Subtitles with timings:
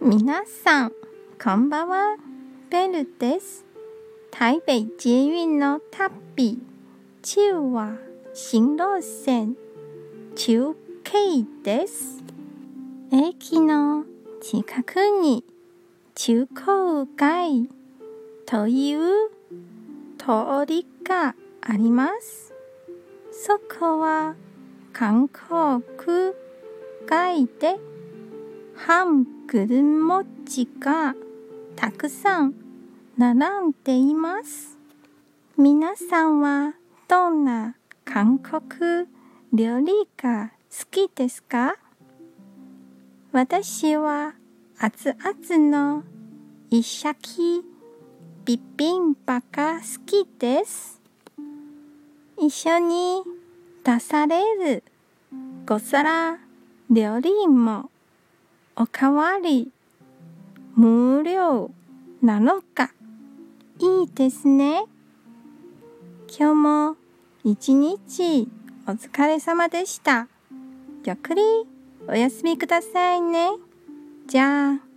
[0.00, 0.92] 皆さん、
[1.42, 2.16] こんばんは。
[2.70, 3.64] ベルです。
[4.30, 6.58] 台北捷運の旅、
[7.22, 7.96] 中は
[8.34, 9.56] 新路線、
[10.34, 12.22] 中継です。
[13.10, 14.04] 駅の
[14.42, 15.42] 近くに
[16.14, 17.70] 中高街
[18.44, 19.30] という
[20.18, 22.52] 通りがあります。
[23.32, 24.34] そこは
[24.92, 26.34] 韓国
[27.06, 27.78] 街で
[28.76, 31.14] ハングル文字が
[31.74, 32.54] たくさん
[33.16, 34.76] 並んでいます。
[35.56, 36.74] 皆さんは
[37.08, 39.08] どんな韓国
[39.52, 41.76] 料理が好きですか？
[43.32, 44.34] 私は
[44.78, 46.04] 熱々の
[46.70, 47.64] 一尺
[48.44, 51.00] ビビンバが好きです。
[52.38, 53.22] 一緒に
[53.82, 54.84] 出される
[55.64, 56.38] ご皿
[56.90, 57.90] 料理も
[58.78, 59.72] おかわり
[60.74, 61.70] 無料
[62.20, 62.92] なのか
[63.78, 64.84] いいですね。
[66.28, 66.96] 今日も
[67.42, 68.46] 一日
[68.86, 70.28] お疲れ様でした。
[71.06, 71.42] ゆっくり
[72.06, 73.48] お休みくださいね。
[74.26, 74.95] じゃあ。